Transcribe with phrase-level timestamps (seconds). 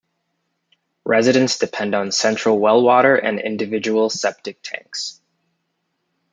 [1.05, 5.21] Residents depend on central well water and individual septic tanks.